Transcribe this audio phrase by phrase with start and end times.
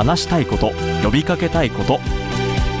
[0.00, 0.72] 話したいこと
[1.04, 2.00] 呼びかけたいこと。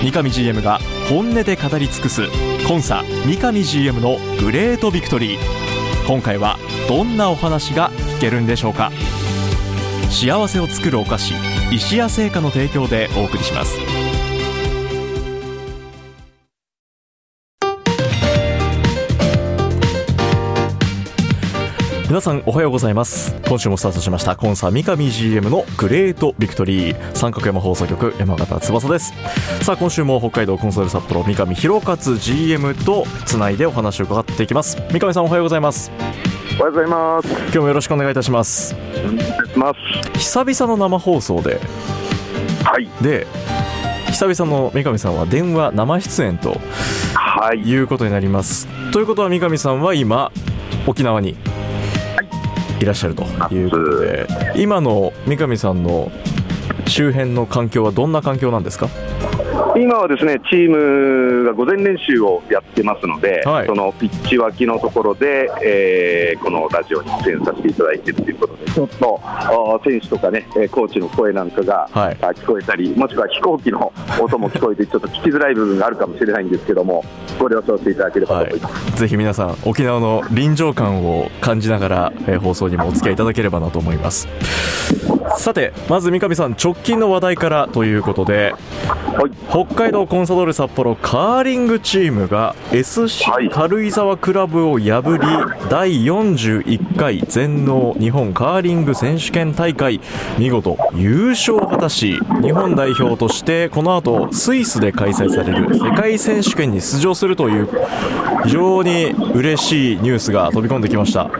[0.02, 0.78] 三上 GM が
[1.10, 2.22] 本音で語り尽くす
[2.66, 5.38] コンサ三上 GM のグレートビクトリー。
[6.06, 6.58] 今回は
[6.88, 8.90] どんなお話が聞けるんでしょうか。
[10.08, 11.34] 幸せを作るお菓子
[11.70, 13.76] 石屋製菓の提供でお送りします。
[22.10, 29.12] 皆さんおはようございます今週もスタートしましたコンサ三上 GM のグレートビクトリー三角山放送局山形翼です
[29.62, 35.92] さあ今週も北海道コンソール札幌三上弘勝 GM とつないでお話を伺っていきます三上さんおはようございます
[36.58, 37.28] おはようございます。
[37.28, 40.18] 今日もよろしくお願いいたしますお願いします。
[40.18, 41.60] 久々の生放送で
[42.64, 42.88] はい。
[43.04, 43.28] で
[44.08, 46.60] 久々の三上さんは電話生出演と
[47.14, 47.60] はい。
[47.60, 50.32] いうことになりますということは三上さんは今
[50.88, 51.36] 沖縄に
[52.80, 56.10] いらっしゃるということで今の三上さんの
[56.90, 58.88] 周辺の環境はどんな環境なんですか？
[59.76, 63.66] 今はですね、チームが午前練習をやってますので、はい。
[63.66, 69.20] そのピッチ脇のところで、えーこのラジオに出演させていただいているということで、ちょっと
[69.84, 72.16] 選手とかね、えーコーチの声なんかが、はい。
[72.20, 77.04] あ聞こえたり、もしくは飛行機の音も聞こえて、ちょっと聞きづらい部分があるかもしれないんですけども、
[77.38, 78.96] ご了承していただければと思います。
[79.00, 84.26] ぜひ皆さん沖縄の臨場感を感じながら、えー放送にもお付き合いいただければなと思います
[85.36, 88.54] さてまず三上さん直近の話題からということで
[88.86, 89.30] はい。
[89.50, 100.00] 北海道コンサドーレ札幌カーリングチームが SC はい軽井沢クラブを破り第41回全農日本カーリング選手権大会
[100.38, 107.68] 見事優勝を果たし日本代表としてこの後スイスで開催される世界選手権に出場するという
[108.44, 111.30] 非常に嬉しいニュースが飛び込んできました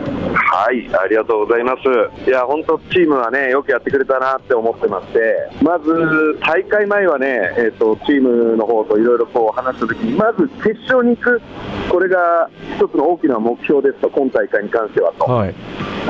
[0.61, 2.29] はい、ありがとうございます。
[2.29, 11.41] いや、本当、チームはね、よくやってくれたなって思ってまして、まず大会前はね、えー、とチームの方といろいろこう話したときに、まず決勝に行く、
[11.89, 15.25] これが一つの大きな目標ですと、今大会に関してはと。
[15.25, 15.55] はい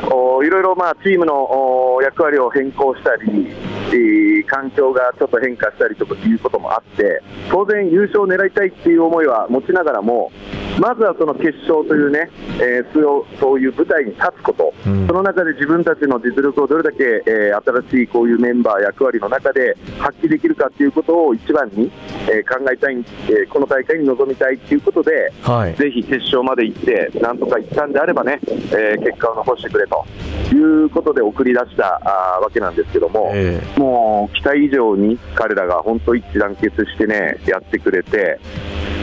[0.09, 3.47] おいろいろまあチームのお役割を変更したり、
[3.93, 10.31] えー環境がちょっと変化したりとかいうこともあって、当然、優勝を狙いたいっていう思いは持ちながらも、
[10.79, 12.29] まずはその決勝というね、
[12.59, 12.91] えー
[13.39, 15.07] そういう舞台に立つこと、うん。
[15.07, 21.91] その中で自分たちの実力をどれだけ、えー新しいこういうメンバー、役割の中で発揮できるかっていうことを一番に、
[22.29, 25.75] えー考えたい、えーこの大会に臨みたいっていうことで、はい。
[25.75, 30.05] ぜひ決勝まで行って、なんとか行ったんであればね、えー結果を残してくれと。
[30.51, 38.39] いうことで送り出したあーわけなんですけども、えもう期待以上に彼らが本当一致団結してね、やってくれて、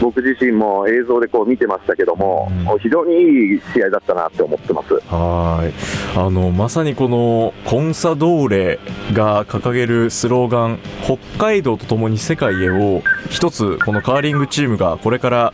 [0.01, 2.79] 僕自身も映像でこう見てましたけども、うん。
[2.79, 4.93] 非常にいい試合だったなって思ってます。
[5.07, 6.17] はい。
[6.17, 8.79] あのまさにこのコンサドーレ
[9.13, 15.53] が掲げるスローガン「北海道とともに世界へ」を一つこのカーリングチームがこれから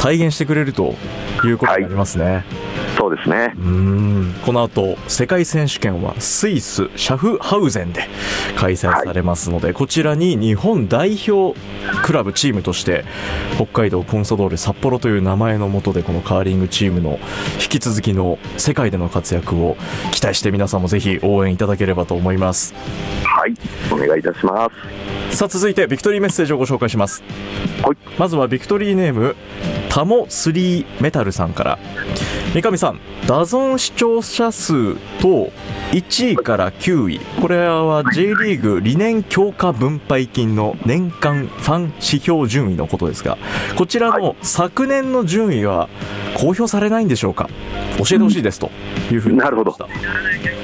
[0.00, 0.94] 体現してくれると
[1.44, 2.44] いうことになりますね、
[3.08, 3.54] そうですね。
[4.44, 8.06] この後世界選手権はスイスシャフハウゼンで
[8.56, 11.58] 開催されますので、こちらに日本代表
[12.04, 13.06] クラブチームとして
[13.56, 17.18] 北海道コンサドーレ札幌という名前のもとでこのカーリングチームの
[17.54, 19.78] 引き続きの世界での活躍を
[20.12, 22.74] 期待して皆さんもぜひ応援いただければと思います。
[23.24, 23.54] はい、
[23.90, 24.68] お願いいたしま
[25.30, 25.36] す。
[25.36, 27.22] さあ続いてビクトリーメッセージをご紹介します。
[27.82, 29.34] はい、まずはビクトリーネーム
[29.88, 31.78] タモ3メタルさんから
[32.54, 35.50] 三上さんダゾン視聴者数と
[35.92, 37.20] 1位から9位。
[37.40, 43.38] これは J リーグ理念強化分配金の年間ファン指標順位のことですが
[43.76, 45.88] こちらの昨年の順位は
[46.36, 47.48] 公表されないんでしょうか？
[47.98, 48.70] 教えてほしいですと
[49.10, 49.76] いうふうになるほど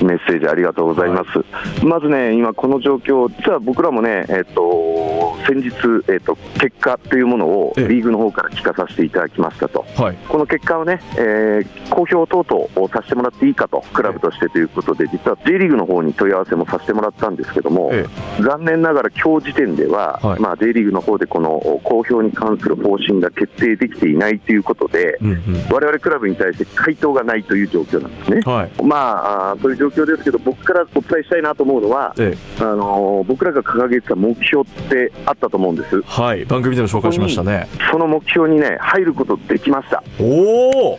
[0.02, 1.84] メッセージありがとうございます。
[1.84, 5.70] まずね、今この状況、実は僕らもね、えっ、と、先日、
[6.08, 7.88] えっ、と、結果というものをええ。
[7.88, 9.84] リーグの方から聞かさせていただきましたと。
[9.96, 10.16] はい。
[10.28, 18.06] この結果をね、えー公表等々をさせてもらっていいかと、クラブとしてということで、実は J リーグの方に問い合わせもさせてもらったんですけども、え
[18.40, 20.40] 残念ながら今日時点では、はい。
[20.40, 25.40] まあ、J リーグの方でこの公表に関する方針が決定できていないということで、うんうん。
[25.70, 28.40] 我々クラブに対して回答がないという状況なんですね。
[28.44, 28.82] はい。
[28.82, 36.02] まあ、そういう状状況ですけど、僕からお伝えしたいなと思うのは、えあのー僕らが掲げてた目標ってあったと思うんです。
[36.02, 40.02] はい番組でも紹介しましたねその目標にね、入ることできました。
[40.20, 40.98] おお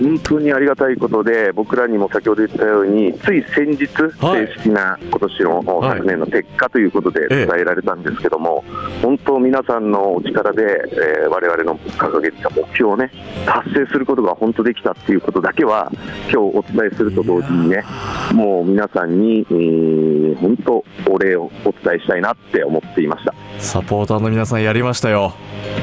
[0.00, 3.86] 本当にありがたいことで、僕らにも先ほど言ったように、つい先日、
[4.24, 8.64] はい正式な今年の、はい昨年の結果ということでええ伝えられたんですけども、
[9.02, 10.62] 本当、皆さんのお力で、
[10.92, 13.10] えー、我々の掲げてた目標をね、
[13.46, 15.90] 達成することが本当できたっていうことだけは、
[16.30, 17.84] 今日お伝えすると同時にね、
[18.32, 23.34] もう皆さんに、えー本当、お礼をお伝えしたいなって思っていました。
[23.58, 25.34] サポーターの皆さんやりましたよ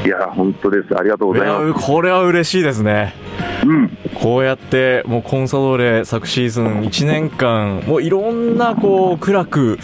[0.06, 0.96] いや、本当です。
[0.98, 1.68] ありがとうごいざいます。
[1.68, 3.14] やこれは嬉しいですね
[3.68, 9.78] うんこうやってもうコンサドーレ昨シーズン1年間もういろんなこう苦楽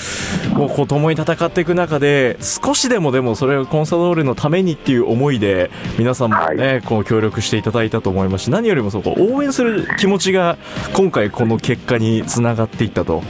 [0.58, 5.70] をこう共に戦っていく中で少しでもでもそれがコンサドーレのためにっていう思いで
[6.00, 10.58] 皆さんもね、こう協力していただいたと思いますし何よりもそうこう応援する気持ちが
[10.94, 13.22] 今回この結果につながっていったと。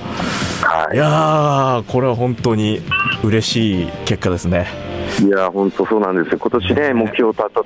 [0.61, 0.95] はい。
[0.95, 2.81] いやーこれは本当に
[3.23, 7.63] 嬉しい結果ですねいや本当そうなんですよ、今年ね、目標を立た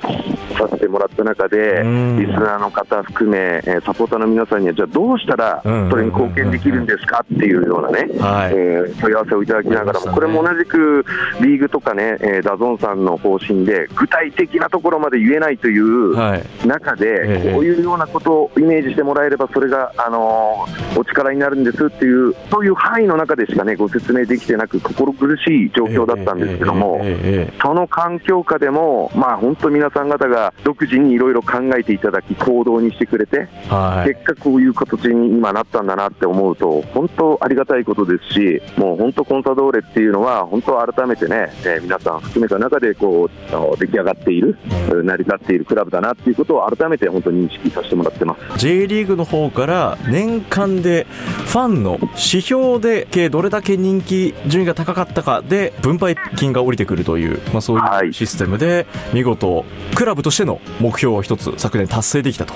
[0.67, 2.19] させてもらった中で、うん。
[2.19, 5.89] リスナーの方含め、えーサポーターの皆さんには、じゃあどうしたらうん。
[5.89, 8.53] それに貢献できるんですかっていうようなね、はい。
[8.53, 11.05] えー問い合わせをいただきながらも、これも同じく
[11.41, 16.67] リーグとかね、えーダゾンさんの方針で、具体的なところまで言えないというはい。
[16.67, 17.53] 中で、ええ。
[17.53, 26.99] こういうようなことをイメージしてもらえれば、それが、あのーお力になるんですっていう、そういう範囲の中でしかね、ご説明できてなく、心苦しい状況だったんですけども。
[27.03, 27.53] ええええええ。
[27.61, 34.09] その環境下でも、まあ、本当、皆さん方が独自にいろいろ考えていただき、行動にしてくれて、はい。
[34.13, 44.57] 結果、こういう形に今なったんだなって思うと、本当ありがたいことですし、もう本当、コンサドーレっていうのは、本当、改めてね、えー皆さん含めた中でこう出来上がっている、
[45.03, 48.57] 成り立っているクラブだなっていうことを改めて本当に認識させてもらってます。
[48.57, 51.07] J リーグの方から年間で
[51.45, 58.07] ファンの指標で計どれだけ人気順位が高かったかで分配金が降りてくるという、まあ、そうはい。
[58.07, 59.65] いうシステムで見事
[59.95, 62.53] クラブとしての目標を一つ昨年達成できたと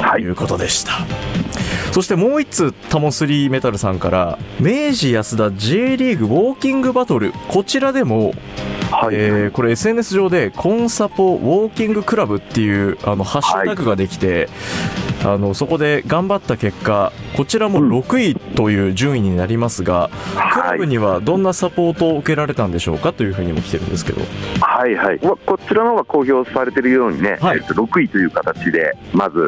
[0.00, 0.22] はい。
[0.22, 0.92] いうことでした。
[1.92, 8.32] そしてもう一つタモスリーメタルさんから明治安田 J リーグウォーキングバトルこちらでも
[8.90, 9.14] はい。
[9.14, 14.48] えーこれ SNS 上でコンサポウォーキングクラブっていうあのハッシュタグができて、
[15.24, 17.92] あのそこで頑張った結果こちらもうん。
[17.92, 20.10] 6位という順位になりますが、
[20.52, 23.12] クラブにはどんなサポートを受けられたんでしょうか？
[23.12, 24.20] というふうにも来てるんですけど。
[24.60, 27.58] はいはい、まあこちらの方が公表されているようにね、はい。
[27.58, 29.38] えっと6位という形で、まず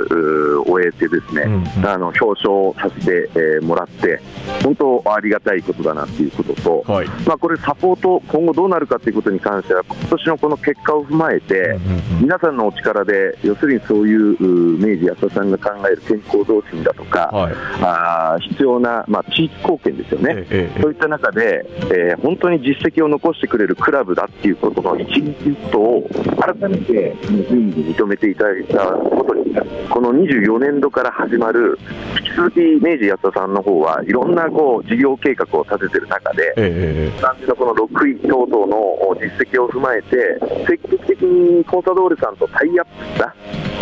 [0.67, 1.87] 終えて、ですね、うんうん。
[1.87, 4.21] あの表彰させて、えーもらって、
[4.63, 17.55] 本当ありがたいことだなっていうことと、はい、まあ、これ、サポート、今後どうなるかということに関しては、今年のこの結果を踏まえて、うんうん皆さんのお力で、要するにそういう明治安田さんが考える健康増進だとか、はい。
[17.83, 20.35] あー必要な、まあ、地域貢献ですよね。
[20.37, 26.09] えええそういった中で、えー本当に実績を残してくれるクラブだっていうことの一日一歩を
[26.41, 27.17] 改めて
[27.49, 29.55] 順位に認めていただいたことに、
[29.91, 31.79] この24年度から始まる、
[32.19, 43.35] 引き続き明治安田さんの方はいろんなこう事業計画を立ててる中で、えええ感じのこの6位等々の実績を踏まえて、積極的にコンサドーレさんとタイアップした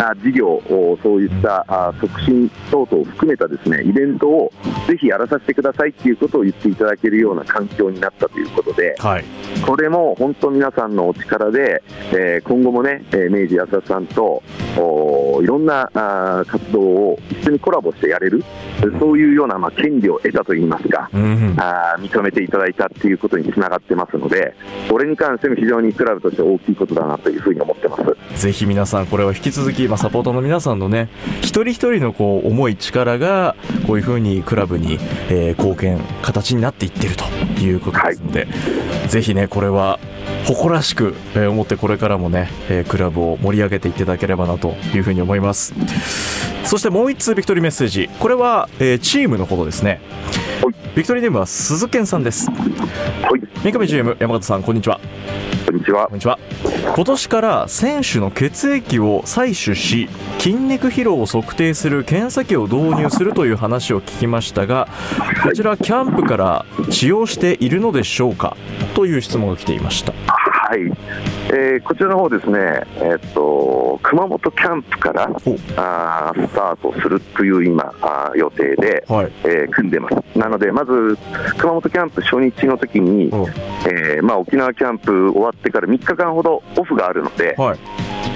[0.09, 4.51] あ事業、おそういったあ促進等々を含めたですねイベントを
[4.87, 9.25] ぜひやらさせてくださいっていうことを言っていただけるような環境になったということで、はい。
[9.65, 14.43] これも本当皆さんのお力で、えー今後もね、えー明治安田さんとお
[15.43, 18.43] いろんなあー活動を一緒にコラボしてやれる、
[18.99, 21.55] そういうような、まあ、権利を得たといいますか、うんうん。
[21.59, 24.55] あー認めていただいたっていうことにつながってますので、
[24.89, 28.03] これに関しても非常にクラブとして大きいことだなというふうに思ってます。
[28.41, 31.09] ぜひ皆さんこれを引き続き、まあ、サポーターの皆さんのね
[31.41, 34.97] 一人一人のこう思い力がこういうふうにクラブに、
[35.29, 37.23] えー貢献形になっていってると
[37.61, 38.47] いうことですので、
[39.07, 39.99] ぜひねこれは
[40.45, 45.73] 誇らしく、えー思ってこれからもね、えークラブを盛り上げていただければなというふうに思います。
[46.65, 48.09] そしてもう一通ビクトリーメッセージ。
[48.19, 50.01] これは、えーチームのことですね。
[50.61, 50.73] はい。
[50.95, 52.49] ビクトリーネームは鈴健さんです。
[52.49, 54.99] はい、三上 GM 山形さんこんにちは。
[55.65, 56.05] こんにちは。
[56.07, 56.15] こん。
[56.15, 56.37] にちは。
[56.95, 64.87] 今年から選手の血液を採取し筋肉疲労を測定する検査機を導入するという話を聞きましたが
[65.41, 68.55] こちらキャンプから使用しているのでしょうか？
[68.93, 70.11] という質問が来ていました。
[70.11, 70.21] はい、
[71.55, 75.35] えーこちらの方ですね、えっと熊本キャンプからお
[75.77, 79.31] あースタートするという今あー予定で、はい。
[79.43, 80.15] えー組んでます。
[80.37, 81.17] なのでまず
[81.57, 83.47] 熊本キャンプ初日の時に、お
[83.87, 87.79] えーまあ沖縄キャンプ終わってから3日間ほどオフがあるので、はい。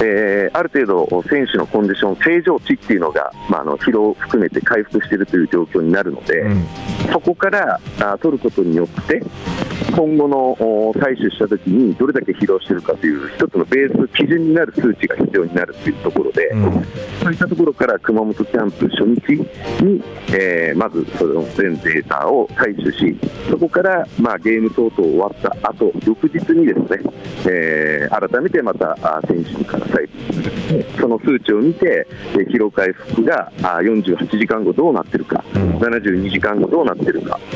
[0.04, 6.64] えーある程度、選手のコンディション正常値っていうのが、まあ、あの疲労を含めて回復しているという状況になるので、うん
[7.12, 9.22] そこからあ取ることによって、
[9.96, 16.86] 今後のお採取したときにどれだけ疲労しているかという一つのベース、基準になる数値が必要になるというところで、うん。
[17.24, 19.34] そういったところから熊本キャンプ初日
[19.84, 23.18] に、えーまずその全データを採取し、
[23.50, 27.00] そこから、まあ、ゲーム等々終わった後翌日にですね、
[27.50, 35.78] えー改めてまたあ選手から採取する、その数値を見て、えー疲労回復があ48時間後どうなってるか、うん。
[35.78, 36.97] 72時間後どうなってるか、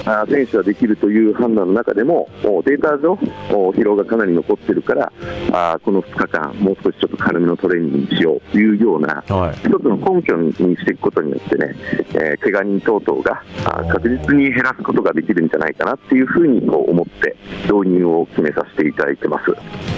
[0.05, 3.13] あ選手はできるという判断の中でも、おデータ上、
[3.53, 5.11] お疲労がかなり残ってるから、
[5.51, 9.55] あこの2日間、もう少しちょっと軽めのトレーニングしようというような、はい。
[9.67, 11.75] 一つの根拠にしていくことによってね、
[12.13, 19.51] えー、怪我人等々があ確実に減らすことができるんじゃないかなっていうふうにこう思って導入を決めさせていただいてます。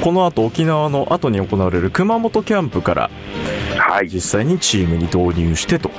[0.03, 3.09] この後沖縄の後に行われる熊本キャンプから
[3.77, 5.91] はい、実際にチームに導入してと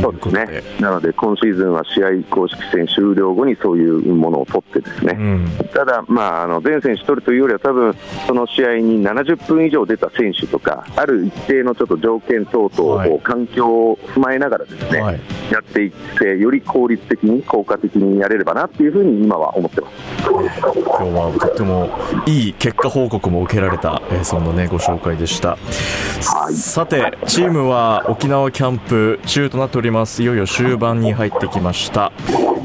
[0.00, 0.62] そうですね。
[0.80, 5.16] なので今シーズンは試合公式戦終了後にそういうものを取ってですね。
[5.18, 5.68] うん。
[5.72, 7.94] ただ、まあ、あの全選手取るというよりは、多分
[8.26, 13.10] その試合に70分以上出た選手とか、ある一定のちょっと条件等々はい。
[13.10, 15.20] を、環境を踏まえながらですね、はい。
[15.50, 19.94] やっていって、より効率的に、効果的にやれればなっていうふうに今は思ってます。
[20.30, 21.88] 今日はとっても
[22.26, 26.54] いい結果報告も受けられた、えーそんなねご紹介でした、はい。
[26.54, 30.22] さてチームは沖縄キャンプ中となっております。
[30.22, 32.12] いよいよ終盤に入ってきました。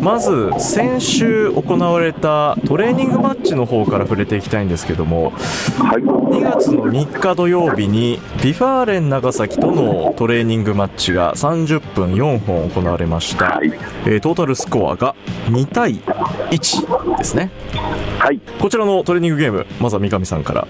[0.01, 5.31] まず先週行われたトレーニングマッチの方から触れていきたいんですけども
[5.79, 6.03] はい
[6.35, 13.71] 2月の3日土曜日に V・ファーレン長崎とのトレーニングマッチが30分4本行われました、はい。
[14.05, 15.15] えートータルスコアが
[15.47, 15.95] 2対
[16.51, 17.51] 1ですね。
[18.19, 18.39] はい。
[18.59, 20.67] こちらのトレーニングゲームまずは三上さんから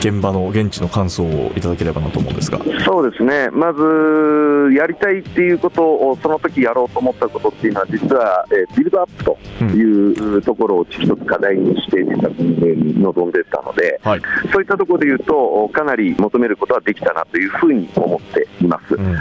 [0.00, 2.58] 現場の現地の感想をいただければなと思うんですが。
[2.84, 14.22] そうですね、まずやりたいっていうことを、その時やろうと思ったことっていうのは、実は、えービルドアップというところを一つ課題にして、臨んでたので、はい、
[14.52, 18.94] そういったところで言うと、かなり求めることはできたなというふうに思っています。
[18.94, 19.14] うん。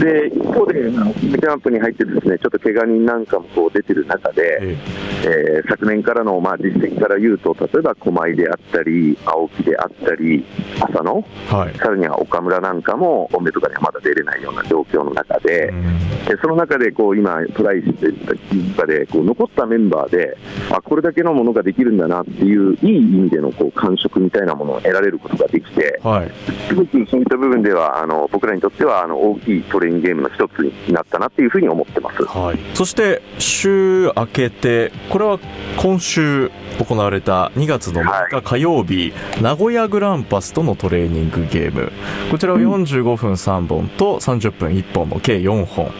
[0.00, 4.78] で一方で、キャンプに入って、ですねちょっと怪我人なんかもこう出てる中で、え
[5.24, 5.62] え。
[5.64, 10.44] ー昨年からのまあ実績から言うと、例えば狛江であったり、青木であったり、
[10.80, 11.74] 浅野、ーはい。
[11.76, 18.34] さらには岡村なんかも、本命とかにはまだ出れないような状況の中で、うんでその中でこう今、トライしていた
[18.82, 20.36] 中でこう残ったメンバーで、
[20.70, 26.30] あこれだけのものができるんだなっていう、いい意味でのこう感触みたいなものを得られることができて、はい。
[26.68, 32.24] すごくそういった部分では、あの僕らにとってはあの大きいトレーニングゲームの一つになったなっていうふうに思ってます。
[32.24, 35.38] はい、そして週明けてこれは
[35.76, 41.92] 今週行われた2月の6日火曜日、名古屋グランパスとのトレーニングゲーム。
[42.30, 45.91] こちらは45分3本と30分1本の計4本、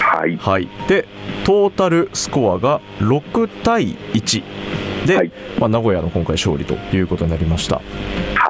[0.00, 0.36] はい。
[0.36, 1.06] はい、で
[1.44, 4.42] トータルスコアが6対1
[5.06, 5.32] で、はい。
[5.58, 7.80] まあ、名古屋の今回勝利ということになりました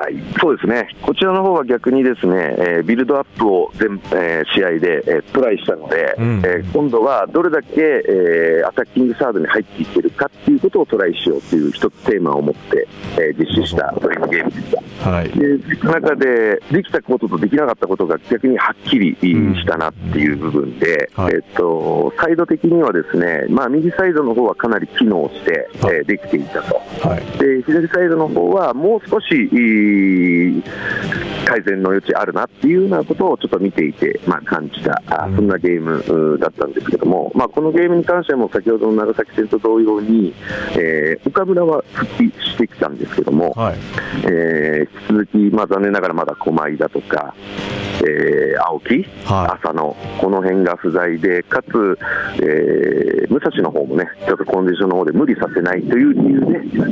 [0.09, 6.39] はい、そうですね、こちらの方は逆にですね、えービルドアップを全、えー試合で、えートライしたので、うん。
[6.39, 12.89] えー今度はどれだけ、えーアタッキングサードに入っていけるかっていうことをトライしようという一つテーマを持って、
[13.19, 15.11] えー実施したトレーニングゲームでした。
[15.11, 15.29] はい。
[15.29, 21.35] で中で、できたこととできなかったことが逆にはっきりしたなっていう部分で、はい。
[21.35, 26.81] えっと、サイド的にはですね、まあ、右サイドの方はかなり機能して、えーできていたと。
[27.07, 27.39] はい。
[27.39, 29.27] で左サイドの方はもう少し
[29.99, 30.63] いい
[31.49, 35.37] 改善の余地あるなっていうようなことをちょっと見ていて、まあ、感じた、あうん。
[35.37, 40.35] そんなゲームうだったんですけども、まあ、このゲームに関しても先ほどの長崎戦と同様に、
[40.77, 43.77] えー岡村は復帰してきたんですけども、はい。
[44.31, 47.35] えー引き続き、まあ、残念ながらまだ狛江だとか、
[48.01, 51.99] えー青木、は浅野、この辺が不在で、かつ、
[52.43, 56.41] えー武蔵の方もね、ちょっとコンディションの方で無理させないという理由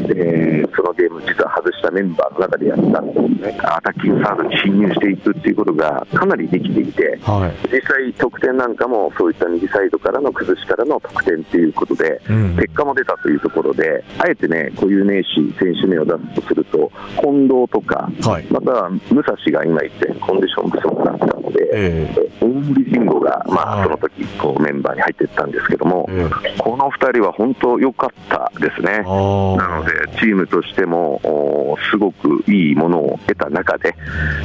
[0.06, 7.68] で、えーそのゲーム、実は外したメンバーの中でやったアタッキングサー侵入していくっていうことがかなりできていて、いはい。
[7.72, 12.56] 実際、得点なんかもそういった右サイドからの崩しからの得点ということで、うん。
[12.56, 18.46] 結果も出たというところで、あえてね、固有名詞、選手名を出すとすると、近藤とか、はい。
[18.50, 23.84] または武蔵が今言ったようにコンディション不足だったので、えー大森慎吾が、まあ、はい。
[23.84, 28.98] その時こうメンバーに入っていったんですけども、えこの2人は本当良かったですね。
[28.98, 33.94] なので、チームとしてもおすごくいいものを得た中で、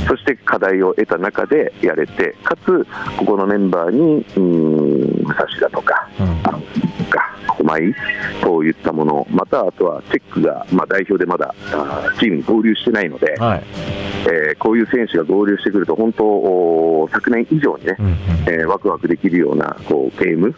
[0.07, 2.85] そして課題を得た中でやれて、かつ、
[3.17, 6.80] ここのメンバーに、うーん武蔵だとか、うん
[7.71, 11.53] 青木といったもの、またあとはチェックが、まあ、代表でまだ
[12.19, 13.63] チームに合流してないので、はい、
[14.23, 18.13] えー、こういう選手が合流してくると、本当、昨年以上にね、うんうん、
[18.47, 20.53] えー、ワクワクできるようなこうゲーム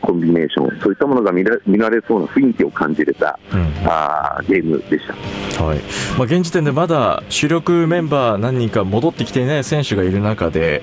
[0.00, 5.78] コンビネーション、そういったものが見ら見られそうな雰囲気を感じれた、うん、あゲームでした、はい。
[6.18, 10.82] まあ、現時点でまだ主力メンバー何人か戻ってきていない選手がいる中でで、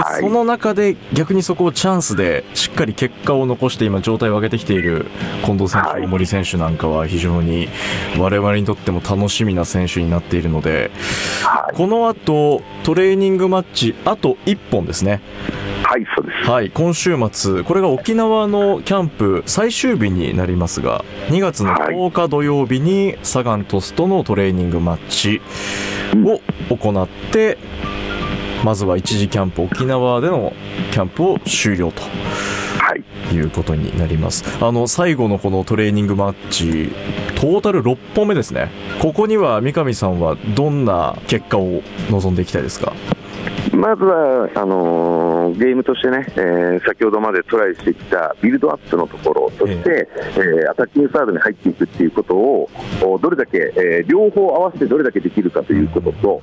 [0.00, 4.83] はい、その中で逆にそこをチャンスでしっかり結果を残して今、状態を上げてきている
[5.44, 7.68] 近藤選手、大森選手なんかは非常に
[8.18, 10.90] 我々にとっても楽しみな選手になっているので、
[11.42, 15.20] はい、この後トレーニングマッチあと1本ですね。
[15.84, 16.50] はい、そうです。
[16.50, 25.40] はい、今週末、これが沖縄のキャンプ最終日になりますが、2月の10日土曜日にサガン鳥栖とのトレーニングマッチ
[26.24, 26.40] を
[26.74, 27.58] 行って、
[28.64, 30.52] まずは一時キャンプ、沖縄での
[30.90, 32.02] キャンプを終了と。
[33.34, 34.44] いうことになります。
[34.64, 36.92] あの最後のこのトレーニングマッチ
[37.40, 38.70] トータル6本目ですね。
[39.00, 42.92] ここには三上さんはどんな結果を望んでいきたいですか？
[43.72, 52.68] まずはあのー、ゲームとしてね、えー、先ほどまでトライしてきたビルドアップのところ、そして、えー、アタッキングサードに入っていくっていうことを、
[53.20, 56.42] どれだけ、えー、両方合わせてどれだけできるかということと、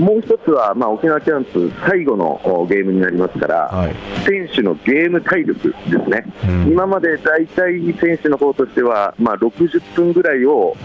[0.00, 10.76] もう一つは、まあ、沖縄キャンプ最後のゲームになりますから、はい、選手のゲーム体力ですね、うん、今まで大体選手の方としては、まあ、60分ぐらいを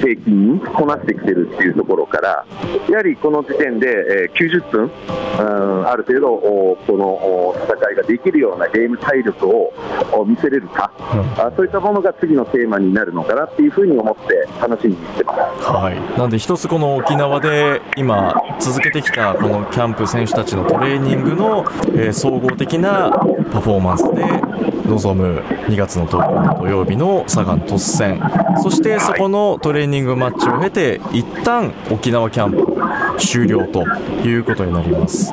[0.00, 2.46] 平均にこなしてきてるっていうところから、
[2.88, 4.90] やはりこの時点で、えー、90分、
[5.38, 5.42] う
[5.82, 9.72] ん、ある程度、この戦いができるようなゲーム体力を
[10.26, 15.40] 見せれるか、うん、あそういったものが次のテーマになるのかなっていうふうに思って楽しみにしてます。
[15.70, 23.10] はい、なんで一つこの沖縄で今続けてきたこのキャンプ選手たちのトレーニングの、えー、総合的な
[23.52, 24.24] パフォーマンスで
[24.86, 28.20] 臨む2月の10日の土曜日のサガン鳥栖戦。
[28.62, 32.69] そしてそこのトレーニングマッチを経て一旦沖縄キャンプ。
[33.18, 33.84] 終了と
[34.26, 35.32] いうことになります。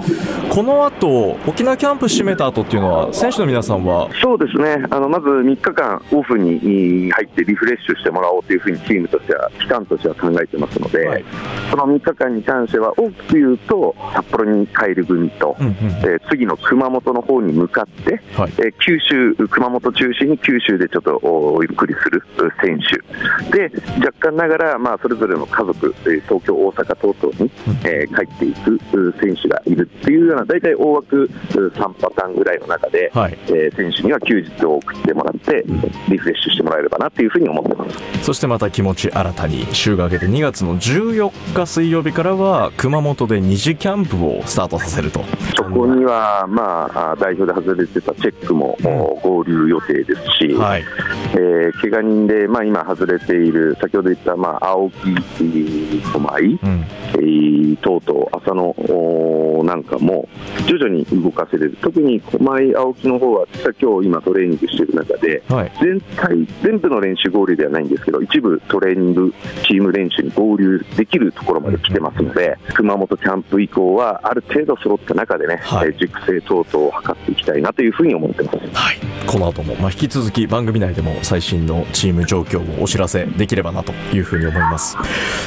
[0.49, 4.09] この後沖縄キャンプ締めた後っていうのは選手の皆さんは？
[4.21, 4.85] そうですね。
[4.89, 11.25] あのまず3日間オフに入ってリフレッシュしてもらおうというふうにチームとしては期間としては考えてますので、はい、
[11.69, 22.23] その3日間に関しては大きく言うと札幌に帰る組と、うんうん、えー、次の熊本の方に向かって、はい、えー、九州熊本中心に九州でちょっとゆっくりする
[22.61, 23.57] 選手。
[23.57, 27.51] で若干ながら、まあ、それぞれの家族東京、大阪等々に、
[27.83, 28.79] えー、帰っていく
[29.21, 35.65] 選手がいるっていうような大体大枠3パターンぐらいの中で、はい、えー、選手には休日を送ってもらって
[36.09, 37.97] リフレッシュしてもらえればなというふうに思ってます。
[38.23, 45.23] そしてまた気持ち新たに週が明けて2月の14日水曜日からは熊本で二次キャンプをスタートさせると。
[45.55, 48.77] そこには、まあ、代表で外れてたチェックも、
[49.23, 50.85] 合流予定ですし、はい。
[51.33, 56.85] えー、怪我人で、まあ、今外れている先ほど言った、まあ、青木狛江、うん。
[57.15, 60.27] えー、とうとう浅野なんかも
[60.67, 61.77] 徐々に動かせれる。
[61.81, 63.45] 特に狛江青木の方は
[63.81, 69.33] 今日今トレーニングしている中で、はい、全体全部の練習合流ではないんですけど一部トレーニング
[69.65, 78.57] チーム練習に合流できるところまで来てますので、うん、熊本キャンプ以降はある程度揃った中でね、はい、熟成等々を図っていきたいなというふうに思ってます。
[78.57, 78.97] はい。
[79.27, 84.97] この後も、まあ、引き続き番組内でも最新のチーム状況をお知らせできればなというふうに思います。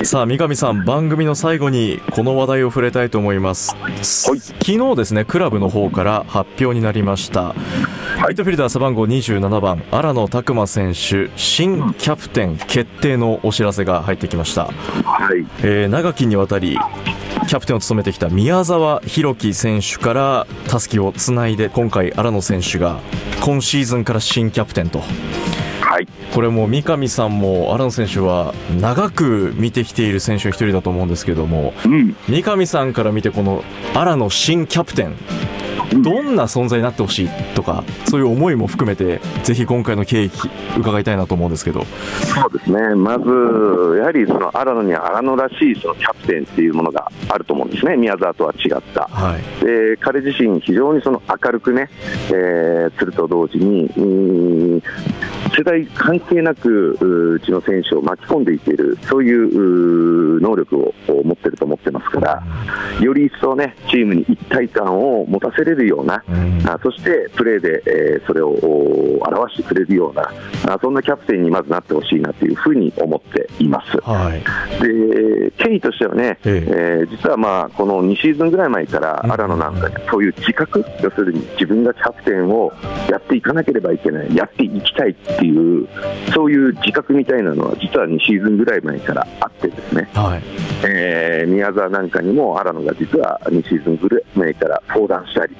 [0.05, 7.55] さあ三上さん番組の最後にこの話題を触れたいと思います、はい、昨日ですねクラブの方から発表になりました。
[8.23, 14.73] ライトフィルダー背番号27番荒野拓磨選手新キャプテン決定のお知らせが入ってきました、は
[15.35, 15.47] い。
[15.63, 16.79] えー、長きにわたり
[17.49, 23.01] キャプテンを務めてきた宮沢弘樹選手からたすきをつないで今回荒野選手が
[23.41, 25.03] 今シーズンから新キャプテンと。
[25.91, 35.17] はい、これも三上さんも荒野選手は長く見てきている選手の一人だと思うんですけども、うん、三上さんから見てこの荒野新キャプテン
[35.95, 40.31] どんな存在になってほしいとかそういう思いも含めてぜひ今回の経緯
[40.79, 41.85] 伺いたいなと思うんですけど。
[41.85, 42.95] そうですね。
[42.95, 43.25] まず
[43.99, 47.97] やはりその荒野には荒野らしいそのキャプテンっていうものがあると思うんですね。
[47.97, 51.89] 宮沢とは違った、はい、で彼自身非常にその明るくね、
[52.29, 53.91] えー、すると同時に
[55.57, 62.43] 世代関係なくうちの選手を巻き込んでいけるそういう能力を持ってると思ってますから
[63.01, 68.51] より一層ねチームに一体感を持たせれるるような、うん、あそしてプレーで、えー、それを
[69.21, 70.23] 表してくれるような
[70.75, 73.99] あそんなキャプテンにまずなってほしいなというふうに思っています。
[74.01, 74.43] はい、
[74.83, 82.73] で経緯としてはね、ええー、実はまあこの2シーズンぐらい前から荒野なんかにそういう自覚、要するに自分がキャプテンを
[83.11, 85.87] やっていかなければいけない、やっていきたいっていう、
[86.33, 90.43] そういう自覚みたいなのは、実は2シーズンぐらい前からあってですね、はい、
[90.85, 95.55] えー、宮沢なんかにも荒野が実は2シーズンぐらい前から相談したり、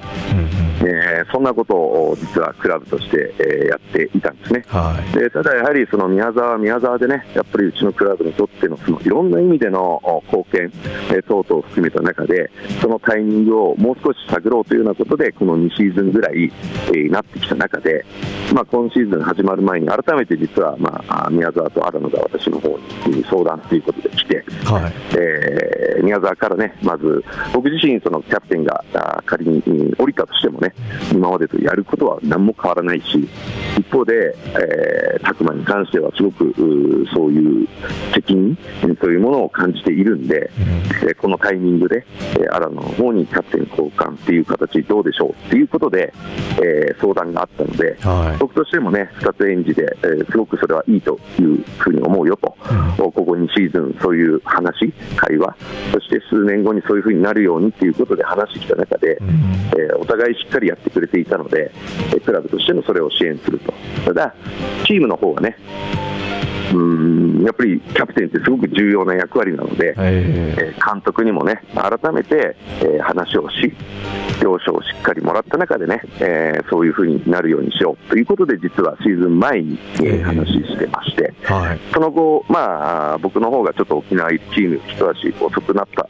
[0.55, 10.71] うんえー、そんなことを実はクラブとして、えー、やっていたんですね、はい、でただやはりその宮沢は宮沢でね、やっぱりうちのクラブにとってのそのいろんな意味での貢献、
[11.09, 12.49] えー、等々を含めた中で、
[12.81, 16.51] そのタイミングをもう少し探ろうというようなことで、この2シーズンぐらい、
[16.87, 18.05] えー、なってきた中で、
[18.53, 28.83] まあ、今シーズン始まる前に、改めて実は、まあ、宮沢と荒野が私の方に相談ということで来て、はい、えー、宮沢からね、まず僕自身、そのキャプテンが
[29.25, 30.73] 仮に降りたとしてもね、
[31.11, 33.27] 今までとやることは何も変わらないし、
[33.77, 36.53] 一方で、えー、拓磨に関してはすごく
[37.13, 37.67] そういう
[38.13, 38.57] 責任
[38.99, 40.51] というものを感じているんで、
[41.03, 46.13] うん、このタイミングで、えー、新野の方にキャプテン交換っていう形どうでしょうっていうことで、
[46.61, 52.73] えー、相談があったので、はい、僕としてもね、2つ演じで、えー、すごくそれはいいというふうに思うよと、う
[53.07, 55.55] ん、ここ2シーズン、そういう話、会話、
[55.91, 61.71] そして数年後にそういうふうになるようにっていうことで話してきた中で、うん、えー、お互いしっかりやってくれていたので、
[62.23, 63.73] クラブとしてもそれを支援すると、
[64.05, 64.33] ただ、
[64.85, 65.57] チームの方はね、
[66.73, 73.73] うんやっぱりキャプテンってすごく重要な役割なので、えー、監督にもね、改めて、えー、話をし、
[74.41, 86.07] 了承をしっかりもらった中でね、えー、そういうふうになるようにしようということで、実はシーズン前に、えー、話してまして、はい、その後、まあ、僕の方がちょっと沖縄チーム、一足遅くなった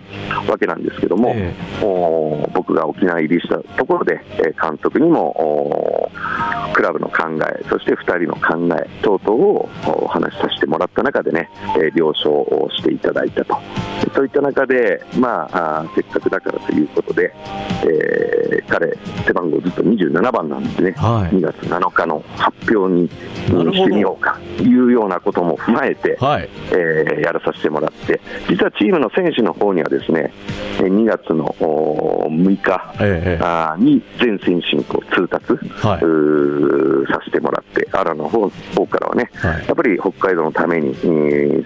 [0.50, 4.20] わけなんですけども、えー、僕が沖縄入りしたところで、
[4.62, 6.12] 監督にも
[6.74, 11.50] クラブの考え、そして2人の考え等々をお話しさせてもらった中でね、
[11.96, 13.58] 了承をしていただいたと。
[14.14, 17.34] そういった中で、まあ、せっかくだからということで、
[17.84, 18.21] えー、
[18.68, 30.34] 彼、背番号ずっと27番なんですね、はい、2月7日の発表にしてみようかというようなことも踏まえて、はい、えー、やらさせてもらって、実はチームの選手の方にはですね、
[30.80, 35.54] 2月の6日、ええ、に全選手にこう通達、
[35.86, 40.96] はい、させてもらって、アラの方方からはね、はい、やっぱり北海道のために、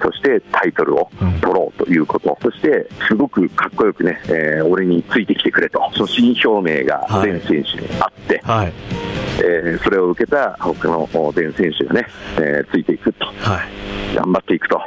[0.01, 1.09] そしてタイトルを
[1.41, 8.73] 取ろうということ、うん、そしてすごくかっこよくね、えー、俺についてきてくれと、所信表明が全選手にあって、はい、
[9.39, 13.25] えー、それを受けた他の全選手がね、えー、ついていくと。
[13.25, 13.31] は
[13.63, 14.81] い頑張っていくと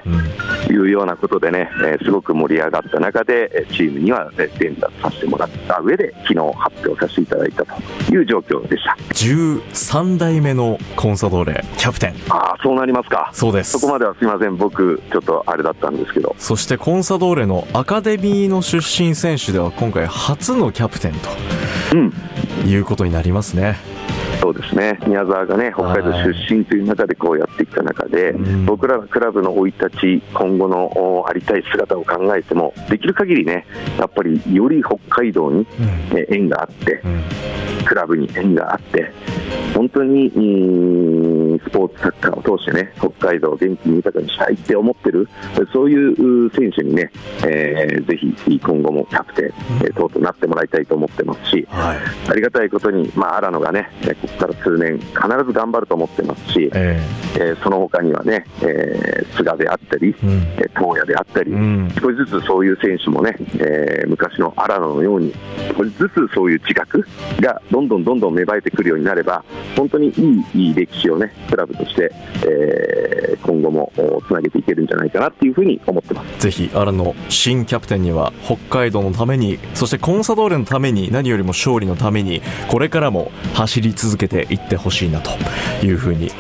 [0.73, 8.97] いうようなことでね、えー、すごく盛り上がった中で、チームには伝達させてもらった上で、昨日発表させていただいたという状況でした。
[9.15, 12.15] 13代目のコンサドーレキャプテン。
[12.31, 13.73] ああ、そうなりますか、そうです。
[13.73, 21.19] そこまではすみません、僕、ちょっとあれだったんですけど、そしてコンサドーレのアカデミーの出身選手では、今回、初のキャプテンと、
[21.95, 23.77] うん、いうことになりますね。
[24.41, 24.99] そうですね。
[25.07, 28.33] 宮沢がね北海道出身という中でこうやっていった中で、
[28.67, 33.67] 僕らのクラブの生い立ち、今後のありたい姿を考えても、できる限りね、
[33.99, 35.67] やっぱりより北海道に、
[36.29, 37.03] 縁があって、
[37.89, 39.11] クラブに縁があって、
[39.75, 40.31] 本当に
[41.65, 45.29] スポーツサッカーを通してね北海道を元気に豊かにしたいって思ってる
[45.73, 47.11] そういう選手にね、
[47.47, 51.99] えー、ぜひ今後もキャプテン、えー、等々なってもらいたいと思ってますし、はい、
[52.31, 55.15] ありがたいことに、まあ、荒野がねここから数年必
[55.47, 60.41] ず頑張ると思ってますし、えー、えー、その他にはね、えー、菅であったり、うん、
[60.77, 65.33] 東野であったり、うん、少しずつそういう選手もね、えー、昔の荒野のように
[65.77, 67.07] 少しずつそういう自覚
[67.41, 69.45] がどどんどんどんどん芽生えてくるようになれば
[69.77, 72.11] 本当にいいいい歴史をねクラブとして、
[72.45, 73.93] えー、今後も
[74.27, 76.41] つなげていけるんじゃないかなっていうふうに思ってます。
[76.41, 85.31] ぜひ新野新キャプテンには北海道のためにそしてコンサドーレのために何よりも勝利のためにこれからも走り続けていってほしいなと
[85.85, 86.31] いうふうに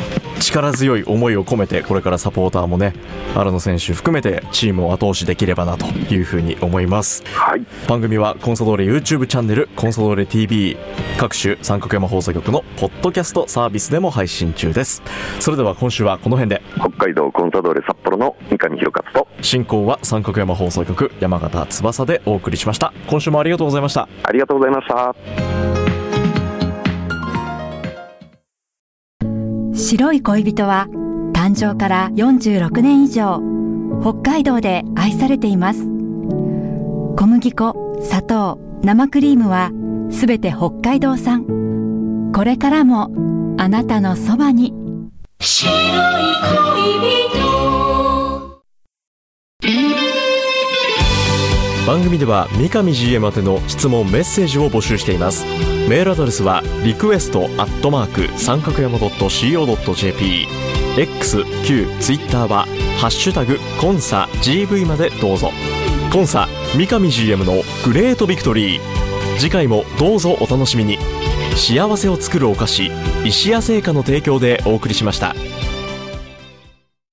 [0.41, 2.95] 力強い思いを込めてこれからサポーターもね
[3.35, 10.77] 荒野選手含めてチームを後押しできればなというふうに思います、はい、番組はコンサドーレ YouTube チャンネルコンサドーレ TV
[11.19, 15.03] 各種三角山放送局のポッドキャストサービスでも配信中です。
[15.41, 16.63] それでは今週はこの辺で。
[16.77, 19.29] 北海道コンサドーレ札幌の三上弘勝と。
[19.43, 22.93] 進行は三角山放送局山形翼でお送りしました。
[23.09, 24.09] 今週もありがとうございました。
[24.23, 25.78] ありがとうございました
[29.89, 30.87] 白い恋人は
[31.33, 33.41] 誕生から46年以上
[34.03, 35.81] 北海道で愛されています。
[35.81, 39.71] 小麦粉砂糖生クリームは
[40.11, 42.33] すべて北海道産。
[42.35, 43.11] これからも
[43.57, 44.75] あなたのそばに。
[45.41, 45.75] 白い
[46.93, 47.78] 恋人。
[51.89, 55.47] 番組では三上 GM 宛ての質問メッセージを募集しています。
[55.89, 60.47] メールアドレスはリクエストアットマーク三角山 .co.jp
[60.99, 62.67] X、Q、Twitter は
[62.99, 65.51] ハッシュタグコンサ GV までどうぞ。
[66.13, 66.47] コンサ
[66.77, 68.81] 三上 GM のグレートビクトリー。
[69.39, 70.99] 次回もどうぞお楽しみに。
[71.57, 72.91] 幸せを作るお菓子
[73.25, 75.35] 石屋製菓の提供でお送りしました。